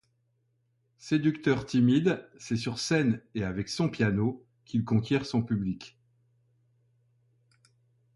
[0.97, 5.95] Séducteur timide, c'est sur scène, et avec son piano, qu'il conquiert son public.